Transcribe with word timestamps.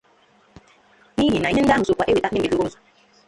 n'ihi 1.17 1.37
na 1.39 1.49
ihe 1.51 1.61
ndị 1.61 1.71
ahụ 1.73 1.83
sokwa 1.87 2.05
eweta 2.09 2.27
ihe 2.27 2.35
mberede 2.41 2.55
okporoụzọ 2.55 2.79